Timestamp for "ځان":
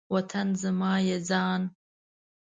1.27-1.61